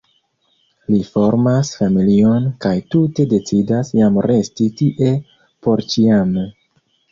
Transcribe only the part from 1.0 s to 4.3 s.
formas familion kaj tute decidas jam